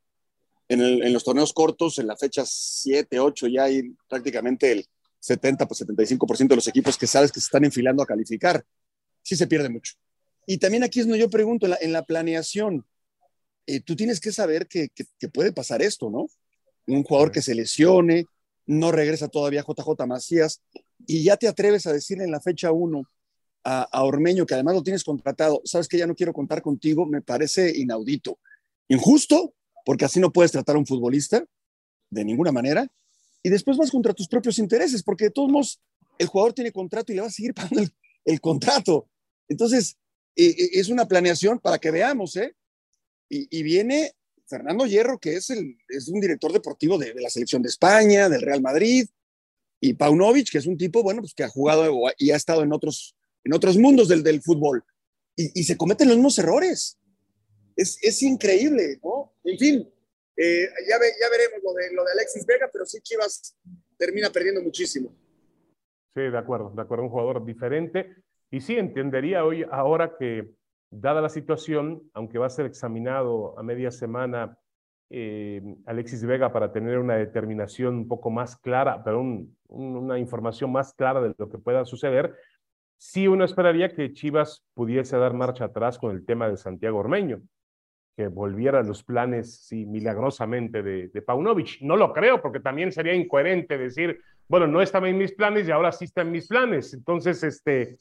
[0.67, 4.86] En, los torneos cortos, en la fecha 7, 8, ya hay prácticamente el
[5.19, 8.65] 70, pues 75% de los equipos que sabes que se están enfilando a calificar.
[9.21, 9.93] Sí se pierde mucho.
[10.47, 12.86] Y también aquí es donde yo pregunto, en la, planeación,
[13.67, 14.89] eh, tú tienes que saber que,
[15.34, 16.28] puede pasar esto, ¿no?
[16.88, 18.25] un jugador que se lesione,
[18.65, 20.62] no regresa todavía JJ Macías,
[21.06, 23.04] y ya te atreves a decirle en la fecha 1
[23.63, 27.21] a, Ormeño, que además lo tienes contratado, sabes que ya no quiero contar contigo, me
[27.21, 28.38] parece inaudito.
[28.88, 31.45] Injusto, porque así no puedes tratar a un futbolista
[32.09, 32.87] de ninguna manera,
[33.45, 35.79] y después vas contra tus propios intereses, porque de todos modos
[36.17, 37.87] el jugador tiene contrato y le va a seguir pagando
[38.25, 39.07] el, contrato.
[39.47, 39.97] Entonces,
[40.35, 42.55] eh, eh, es una planeación para que veamos, ¿eh?
[43.29, 44.13] Y, viene
[44.47, 48.41] Fernando Hierro, que es, el, es un director deportivo de, la selección de España, del
[48.41, 49.07] Real Madrid,
[49.79, 52.71] y Paunovic, que es un tipo, bueno, pues que ha jugado y ha estado en
[52.71, 54.83] otros, en otros mundos del, del fútbol.
[55.35, 56.97] Y, se cometen los mismos errores.
[57.75, 59.14] Es, es increíble, ¿no?
[59.45, 59.93] En fin,
[60.36, 63.58] eh, ya, ya veremos lo de, lo de Alexis Vega, pero sí Chivas
[63.97, 65.15] termina perdiendo muchísimo.
[66.13, 68.15] Sí, de acuerdo, de acuerdo, un jugador diferente.
[68.51, 70.55] Y sí, entendería hoy, ahora que
[71.01, 74.58] Dada la situación, aunque va a ser examinado a media semana
[75.10, 79.21] eh, Alexis Vega para tener una determinación un poco más clara, pero
[79.67, 82.34] una información más clara de lo que pueda suceder,
[82.97, 87.41] sí uno esperaría que Chivas pudiese dar marcha atrás con el tema de Santiago Ormeño,
[88.15, 91.82] que volviera los planes, sí, milagrosamente de, de Paunovic.
[91.82, 95.71] No lo creo, porque también sería incoherente decir, bueno, no estaba en mis planes y
[95.71, 96.93] ahora sí está en mis planes.
[96.93, 97.97] Entonces, este,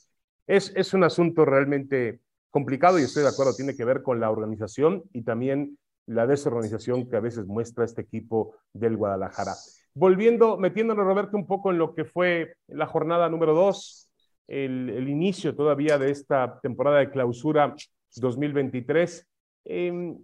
[0.46, 4.30] es, es un asunto realmente complicado y estoy de acuerdo, tiene que ver con la
[4.30, 9.54] organización y también la desorganización que a veces muestra este equipo del Guadalajara.
[9.94, 14.08] Volviendo, metiéndonos, Roberto, un poco en lo que fue la jornada número dos,
[14.46, 17.74] el, inicio todavía de esta temporada de clausura
[18.16, 19.26] 2023.
[19.64, 20.18] Em,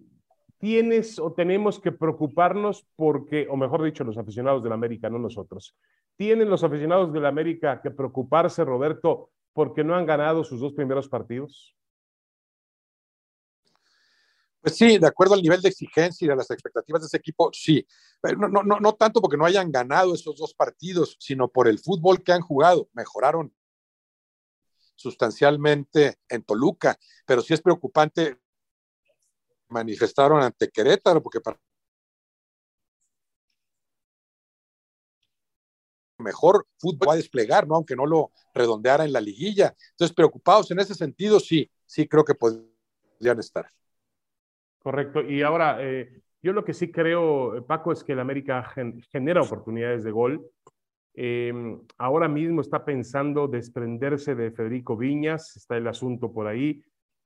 [0.60, 5.74] ¿Tienes o tenemos que preocuparnos porque, o mejor dicho, los aficionados del América, no nosotros,
[6.16, 11.08] ¿tienen los aficionados del América que preocuparse, Roberto, porque no han ganado sus dos primeros
[11.08, 11.74] partidos?
[14.60, 17.50] Pues sí, de acuerdo al nivel de exigencia y de las expectativas de ese equipo,
[17.54, 17.86] sí.
[18.36, 21.78] No, no, no, no tanto porque no hayan ganado esos dos partidos, sino por el
[21.78, 22.90] fútbol que han jugado.
[22.92, 23.54] Mejoraron
[24.94, 28.36] sustancialmente en Toluca, pero sí es preocupante.
[29.70, 31.58] Manifestaron ante Querétaro, porque para
[36.20, 37.76] mejor fútbol va a desplegar, ¿no?
[37.76, 39.74] Aunque no lo redondeara en la liguilla.
[39.92, 43.66] Entonces, preocupados en ese sentido, sí, sí creo que podrían estar.
[44.78, 45.22] Correcto.
[45.22, 48.70] Y ahora, eh, yo lo que sí creo, eh, Paco, es que el América
[49.10, 50.50] genera oportunidades de gol.
[51.14, 56.82] Em, ahora mismo está pensando desprenderse de Federico Viñas, está el asunto por ahí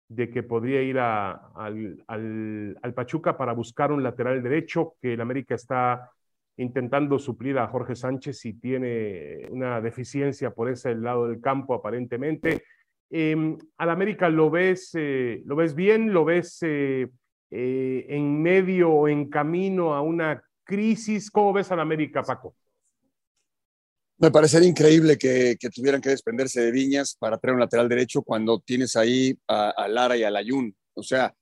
[0.09, 5.55] de que podría ir al, al, Pachuca para buscar un lateral derecho, que el América
[5.55, 6.11] está
[6.57, 12.63] intentando suplir a Jorge Sánchez y tiene una deficiencia por ese lado del campo aparentemente.
[13.11, 17.09] Eh, al América lo ves, eh, lo ves bien, lo ves eh,
[17.51, 21.31] en medio o en camino a una crisis.
[21.31, 22.55] ¿Cómo ves a la América, Paco?
[24.19, 28.61] Me parecería increíble que, tuvieran que desprenderse de Viñas para traer un lateral derecho cuando
[28.61, 30.77] tienes ahí a, Lara y a Layún.
[30.95, 31.35] O sea,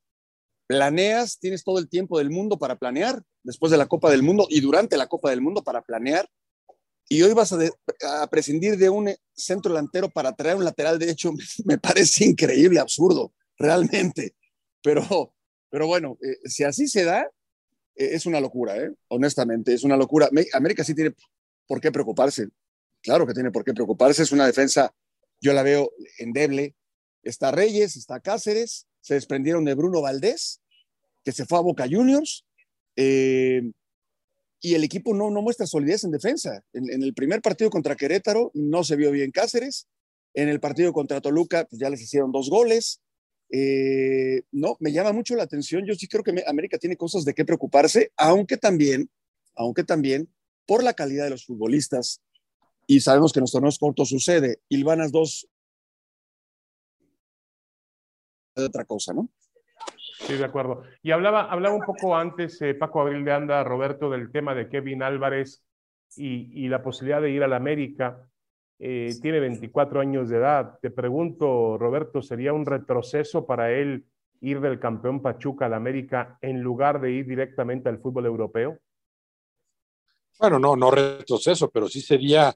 [0.67, 4.47] planeas, tienes todo el tiempo del mundo para planear, después de la Copa del Mundo
[4.49, 6.27] y durante la Copa del Mundo para planear.
[7.09, 11.33] Y hoy vas a, prescindir de un centro delantero para traer un lateral derecho.
[11.67, 14.35] Me parece increíble, absurdo, realmente.
[14.83, 15.35] Pero,
[15.69, 17.21] pero bueno, eh, si así se da,
[17.97, 18.91] eh, es una locura, ¿eh?
[19.09, 20.31] honestamente, es una locura.
[20.55, 21.15] América sí tiene
[21.67, 22.49] por qué preocuparse.
[23.03, 24.23] Claro que tiene por qué preocuparse.
[24.23, 24.95] Es una defensa,
[25.41, 26.75] yo la veo endeble.
[27.23, 30.61] Está Reyes, está Cáceres, se desprendieron de Bruno Valdés,
[31.25, 32.45] que se fue a Boca Juniors.
[32.97, 33.63] Eh,
[34.61, 36.65] y el equipo no, no muestra solidez en defensa.
[36.73, 39.89] En, el primer partido contra Querétaro no se vio bien Cáceres.
[40.35, 43.01] En el partido contra Toluca, pues ya les hicieron dos goles.
[43.51, 45.85] Eh, no, me llama mucho la atención.
[45.85, 49.11] Yo sí creo que América tiene cosas de qué preocuparse, aunque también,
[49.57, 50.33] aunque también
[50.65, 52.21] por la calidad de los futbolistas,
[52.87, 55.49] y sabemos que en los torneos cortos sucede, Ilvanas 2
[58.55, 59.29] es otra cosa, ¿no?
[60.21, 60.83] Sí, de acuerdo.
[61.03, 64.69] Y hablaba, hablaba un poco antes, eh, Paco Abril de Anda, Roberto, del tema de
[64.69, 65.65] Kevin Álvarez
[66.17, 68.29] y, y la posibilidad de ir a la América.
[68.79, 70.79] Eh, tiene 24 años de edad.
[70.81, 74.07] Te pregunto, Roberto, ¿sería un retroceso para él
[74.41, 78.79] ir del campeón Pachuca a la América en lugar de ir directamente al fútbol europeo?
[80.39, 82.55] Bueno, no, no retroceso, pero sí sería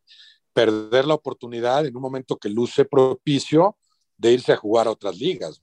[0.53, 3.77] perder la oportunidad en un momento que luce propicio
[4.17, 5.61] de irse a jugar a otras ligas.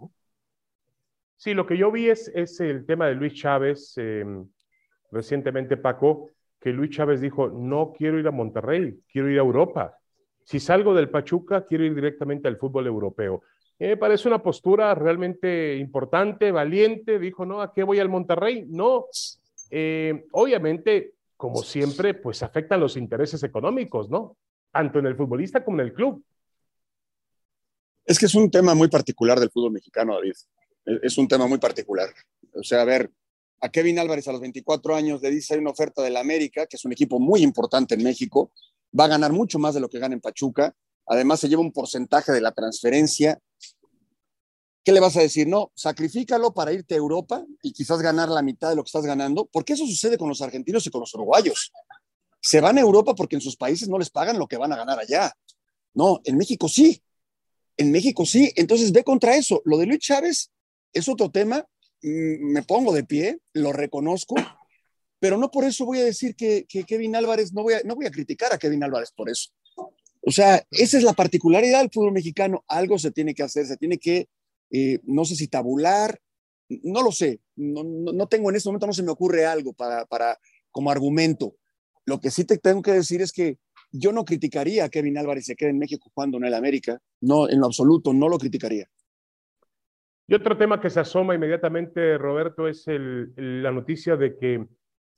[1.35, 4.47] Sí, lo que yo vi es, el tema de Luis Chávez, em,
[5.11, 9.97] recientemente Paco, que Luis Chávez dijo, no quiero ir a Monterrey, quiero ir a Europa.
[10.45, 13.41] Si salgo del Pachuca, quiero ir directamente al fútbol europeo.
[13.79, 17.19] me parece una postura realmente importante, valiente.
[17.19, 18.65] Dijo, no, ¿a qué voy al Monterrey?
[18.69, 19.07] No.
[19.69, 24.37] Eh, obviamente, como siempre, pues afectan los intereses económicos, ¿no?
[24.71, 26.23] Tanto en el futbolista como en el club.
[28.05, 30.33] Es que es un tema muy particular del fútbol mexicano, David.
[31.01, 32.09] Es un tema muy particular.
[32.53, 33.11] O sea, a ver,
[33.61, 36.75] a Kevin Álvarez a los 24 años le dice hay una oferta del América, que
[36.75, 38.51] es un equipo muy importante en México,
[38.97, 40.75] va a ganar mucho más de lo que gana en Pachuca.
[41.05, 43.39] Además, se lleva un porcentaje de la transferencia.
[44.83, 45.47] ¿Qué le vas a decir?
[45.47, 49.05] No, sacrifícalo para irte a Europa y quizás ganar la mitad de lo que estás
[49.05, 51.71] ganando, porque eso sucede con los argentinos y con los uruguayos.
[52.41, 54.75] Se van a Europa porque en sus países no les pagan lo que van a
[54.75, 55.31] ganar allá.
[55.93, 57.01] No, en México sí.
[57.77, 58.51] En México sí.
[58.57, 59.61] Entonces ve contra eso.
[59.63, 60.51] Lo de Luis Chávez
[60.91, 61.65] es otro tema.
[62.01, 64.35] Mm, me pongo de pie, lo reconozco,
[65.19, 68.05] pero no por eso voy a decir que, Kevin Álvarez, no voy, a, no voy
[68.05, 69.51] a criticar a Kevin Álvarez por eso.
[70.21, 72.63] O sea, esa es la particularidad del fútbol mexicano.
[72.67, 74.27] Algo se tiene que hacer, se tiene que,
[74.73, 76.19] eh, no sé si tabular,
[76.67, 80.05] no lo sé, no, no, tengo en este momento, no se me ocurre algo para,
[80.05, 80.39] para,
[80.71, 81.55] como argumento.
[82.05, 83.59] Lo que sí te tengo que decir es que
[83.91, 87.47] yo no criticaría a Kevin Álvarez se quede en México jugando en el América, no,
[87.47, 88.87] en lo absoluto, no lo criticaría.
[90.27, 94.65] Y otro tema que se asoma inmediatamente, Roberto, es el, la noticia de que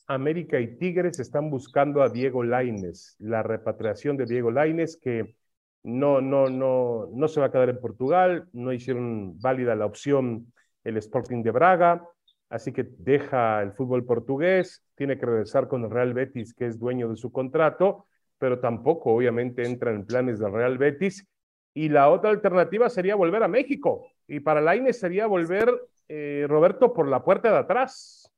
[0.07, 5.37] América y Tigres están buscando a Diego Laines, la repatriación de Diego Laines, que
[5.86, 10.52] no, no, no, no se va a quedar en Portugal, no hicieron válida la opción
[10.84, 12.04] el Sporting de Braga,
[12.50, 16.80] así que deja el fútbol portugués, tiene que regresar con el Real Betis, que es
[16.80, 18.06] dueño de su contrato,
[18.39, 21.28] pero tampoco obviamente entra en planes del Real Betis.
[21.74, 24.08] Y la otra alternativa sería volver a México.
[24.28, 25.69] Y para Laines sería volver,
[26.08, 28.32] eh, Roberto, por la puerta de atrás.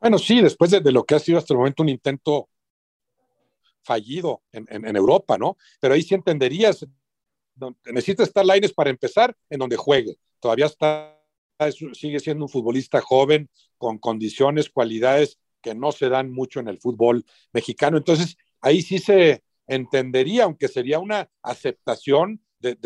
[0.00, 2.48] Bueno, sí, después de, lo que ha sido hasta el momento un intento
[3.88, 5.56] fallido en, Europa, ¿no?
[5.80, 6.86] Pero ahí sí entenderías,
[7.86, 10.18] necesita estar Laines para empezar en donde juegue.
[10.40, 11.18] Todavía está,
[11.94, 13.48] sigue siendo un futbolista joven,
[13.78, 17.24] con condiciones, cualidades que no se dan mucho en el fútbol
[17.54, 17.96] mexicano.
[17.96, 22.78] Entonces, ahí sí se entendería, aunque sería una aceptación del,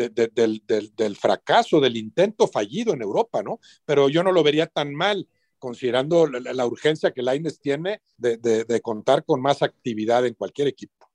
[0.95, 3.59] del, fracaso, del intento fallido en Europa, ¿no?
[3.83, 5.27] Pero yo no lo vería tan mal
[5.63, 11.07] considerando la, urgencia que Laines tiene de, contar con más actividad en cualquier equipo.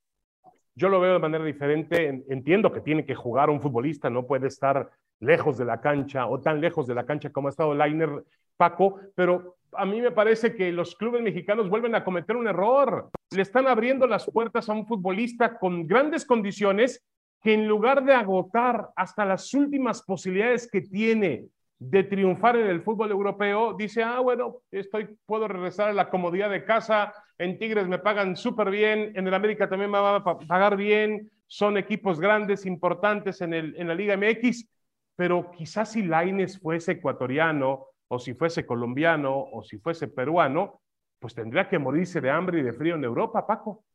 [0.73, 2.23] Yo lo veo de manera diferente.
[2.29, 4.89] Entiendo que tiene que jugar un futbolista, no puede estar
[5.19, 8.23] lejos de la cancha o tan lejos de la cancha como ha estado Lainer
[8.57, 13.11] Paco, pero a mí me parece que los clubes mexicanos vuelven a cometer un error.
[13.29, 17.03] Le están abriendo las puertas a un futbolista con grandes condiciones
[17.43, 21.49] que en lugar de agotar hasta las últimas posibilidades que tiene
[21.79, 26.49] de triunfar en el fútbol europeo, dice, ah, bueno, estoy, puedo regresar a la comodidad
[26.49, 30.23] de casa, en Tigres me pagan súper bien, en el América también me van a
[30.23, 34.67] pagar bien, son equipos grandes, importantes en, el, en la Liga MX,
[35.15, 40.81] pero quizás si Laines fuese ecuatoriano, o si fuese colombiano, o si fuese peruano,
[41.19, 43.85] pues tendría que morirse de hambre y de frío en Europa, Paco.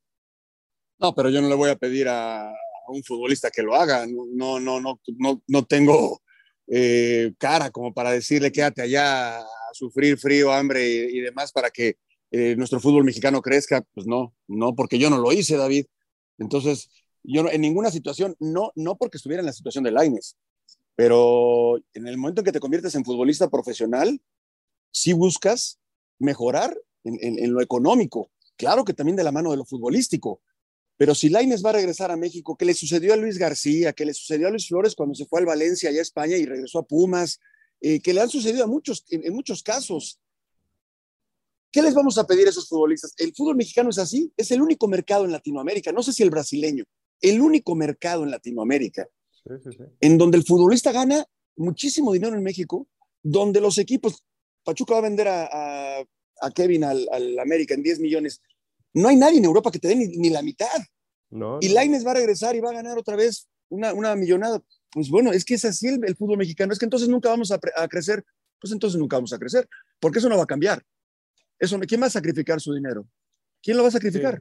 [1.01, 2.53] No, pero yo no le voy a pedir a,
[2.87, 4.07] un futbolista que lo haga.
[4.07, 6.21] No, no, no, no, no tengo
[6.67, 11.97] eh, cara como para decirle quédate allá a sufrir frío, hambre y, demás para que
[12.31, 13.83] eh, nuestro fútbol mexicano crezca.
[13.95, 15.87] Pues no, no, porque yo no lo hice, David.
[16.39, 16.91] Entonces,
[17.23, 20.37] yo en ninguna situación, no, no porque estuviera en la situación de Laines,
[20.95, 24.21] pero en el momento en que te conviertes en futbolista profesional,
[24.91, 25.79] sí buscas
[26.19, 30.41] mejorar en, lo económico, claro que también de la mano de lo futbolístico,
[30.97, 33.93] pero si Laines va a regresar a México, ¿qué le sucedió a Luis García?
[33.93, 36.47] ¿Qué le sucedió a Luis Flores cuando se fue al Valencia, allá a España, y
[36.47, 37.41] regresó a Pumas?
[37.81, 40.19] Eh, que le han sucedido a muchos, en, muchos casos.
[41.71, 43.13] ¿Qué les vamos a pedir a esos futbolistas?
[43.19, 46.31] El fútbol mexicano es así, es el único mercado en Latinoamérica, no sé si el
[46.31, 46.85] brasileño,
[47.21, 49.07] el único mercado en Latinoamérica,
[50.01, 51.27] en donde el futbolista gana
[51.57, 52.87] muchísimo dinero en México,
[53.23, 54.25] donde los equipos,
[54.65, 56.05] Pachuca va a vender a,
[56.55, 58.41] Kevin al, América en 10 millones,
[58.95, 60.67] no hay nadie en Europa que te dé ni, la mitad.
[61.61, 64.63] y Laines va a regresar y va a ganar otra vez una, una millonada.
[64.93, 67.59] Pues bueno, es que es así el, fútbol mexicano, es que entonces nunca vamos a,
[67.89, 68.25] crecer,
[68.61, 69.69] pues entonces nunca vamos a crecer,
[69.99, 70.83] porque eso no va a cambiar.
[71.59, 73.05] Eso, ¿Quién va a sacrificar su dinero?
[73.61, 74.41] ¿Quién lo va a sacrificar?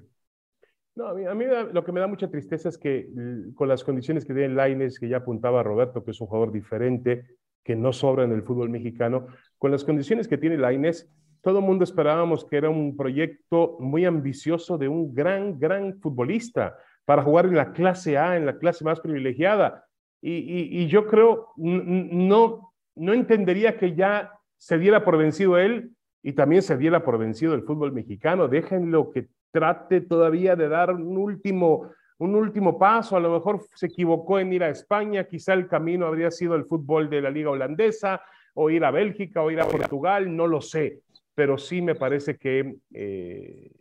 [0.96, 3.10] No, a mí, lo que me da mucha tristeza es que
[3.56, 7.26] con las condiciones que tiene Laines, que ya apuntaba Roberto, que es un jugador diferente,
[7.64, 9.28] que no sobra en el fútbol mexicano,
[9.58, 11.10] con las condiciones que tiene Laines,
[11.44, 16.78] todo el mundo esperábamos que era un proyecto muy ambicioso de un gran, gran futbolista
[17.06, 19.86] para jugar en la clase A, en la clase más privilegiada.
[20.22, 25.92] Y, yo creo, no, no entendería que ya se diera por vencido él
[26.22, 28.48] y también se diera por vencido el fútbol mexicano.
[28.48, 31.90] Déjenlo que trate todavía de dar un último,
[32.20, 33.18] un último paso.
[33.18, 36.64] A lo mejor se equivocó en ir a España, quizá el camino habría sido el
[36.64, 38.22] fútbol de la liga holandesa,
[38.54, 41.02] o ir a Bélgica, o ir a Portugal, no lo sé.
[41.36, 43.72] Pero sí me parece que eh,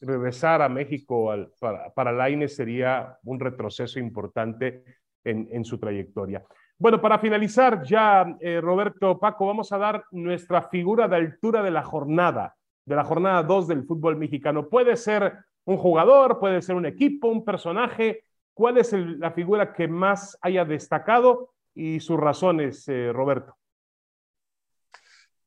[0.00, 4.84] regresar a México para, para Laine sería un retroceso importante
[5.24, 6.42] en, su trayectoria.
[6.78, 11.70] Bueno, para finalizar ya, eh, Roberto Paco, vamos a dar nuestra figura de altura de
[11.70, 14.68] la jornada, de la jornada 2 del fútbol mexicano.
[14.68, 15.34] Puede ser
[15.64, 18.24] un jugador, puede ser un equipo, un personaje.
[18.54, 23.59] ¿Cuál es la figura que más haya destacado y sus razones, eh, Roberto?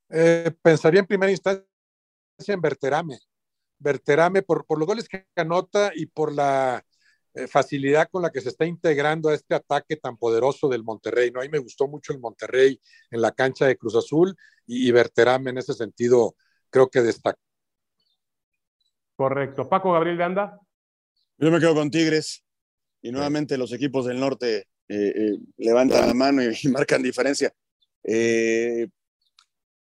[0.10, 1.66] Eh, pensaría en primera instancia
[2.48, 3.20] en Berterame.
[3.80, 6.84] Berterame por, por los goles que anota y por la
[7.34, 11.32] eh, facilidad con la que se está integrando a este ataque tan poderoso del Monterrey.
[11.32, 11.40] ¿no?
[11.40, 12.80] A mí me gustó mucho el Monterrey
[13.12, 14.36] en la cancha de Cruz Azul
[14.68, 16.36] y, y Berterame en ese sentido
[16.70, 17.40] creo que destaca.
[19.16, 19.70] Correcto.
[19.70, 20.60] Paco Gabriel de Anda.
[21.38, 22.44] Yo me quedo con Tigres
[23.02, 27.54] y nuevamente los equipos del norte eh, eh, levantan la mano y, marcan diferencia.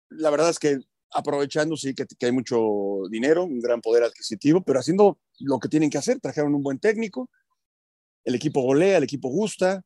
[0.10, 0.80] La verdad es que
[1.12, 5.90] aprovechando, sí, que, hay mucho dinero, un gran poder adquisitivo, pero haciendo lo que tienen
[5.90, 6.20] que hacer.
[6.20, 7.30] Trajeron un buen técnico,
[8.24, 9.82] el equipo golea, el equipo gusta,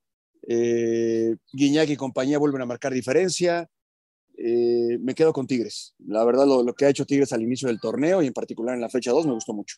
[0.48, 3.68] eh, y compañía vuelven a marcar diferencia.
[4.38, 5.94] Eh, me quedo con Tigres.
[6.00, 8.82] La verdad, lo, que ha hecho Tigres al inicio del torneo y en particular en
[8.82, 9.78] la fecha 2 me gustó mucho.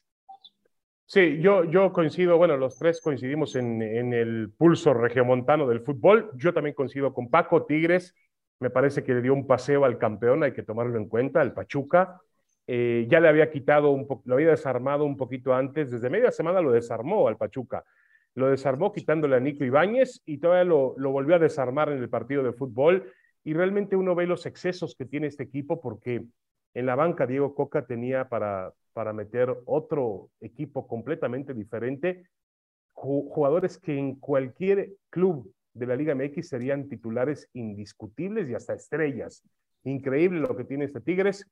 [1.07, 6.31] Sí, yo, yo coincido, bueno, los tres coincidimos en, en el pulso regiomontano del fútbol.
[6.35, 8.15] Yo también coincido con Paco, Tigres.
[8.59, 11.53] Me parece que le dio un paseo al campeón, hay que tomarlo en cuenta, al
[11.53, 12.19] Pachuca.
[12.67, 16.61] Eh, ya le había quitado, un lo había desarmado un poquito antes, desde media semana
[16.61, 17.83] lo desarmó al Pachuca
[18.35, 22.43] lo desarmó quitándole a Nico Ibáñez y todavía lo, volvió a desarmar en el partido
[22.43, 23.11] de fútbol.
[23.43, 26.23] Y realmente uno ve los excesos que tiene este equipo porque
[26.73, 32.27] en la banca Diego Coca tenía para, para meter otro equipo completamente diferente,
[32.91, 39.43] jugadores que en cualquier club de la Liga MX serían titulares indiscutibles y hasta estrellas.
[39.83, 41.45] Increíble lo que tiene este Tigres.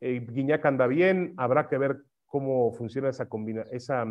[0.00, 4.04] Eh, Guiñac anda bien, habrá que ver cómo funciona esa, combina esa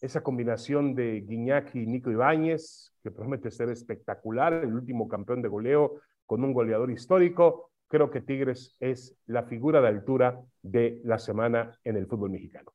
[0.00, 5.48] esa combinación de Guiñac y Nico Ibáñez, que promete ser espectacular, el último campeón de
[5.48, 7.70] goleo con un goleador histórico.
[7.88, 12.72] Creo que Tigres es la figura de altura de la semana en el fútbol mexicano.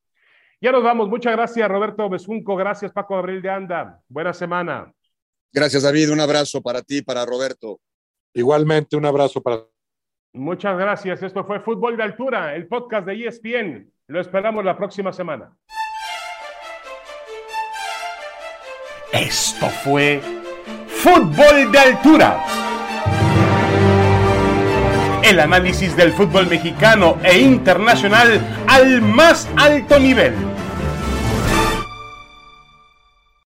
[0.60, 1.08] Ya nos vamos.
[1.08, 2.56] Muchas gracias, Roberto Besunco.
[2.56, 4.00] Gracias, Paco Abril de Anda.
[4.08, 4.92] Buena semana.
[5.52, 6.10] Gracias, David.
[6.10, 7.80] Un abrazo para ti, para Roberto.
[8.34, 9.64] Igualmente, un abrazo para.
[10.32, 11.22] Muchas gracias.
[11.22, 13.92] Esto fue Fútbol de Altura, el podcast de ESPN.
[14.06, 15.54] Lo esperamos la próxima semana.
[19.12, 20.22] Esto fue
[20.86, 22.42] Fútbol de Altura.
[25.22, 30.51] El análisis del fútbol mexicano e internacional al más alto nivel